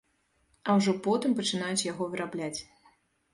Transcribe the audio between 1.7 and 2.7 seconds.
яго вырабляць.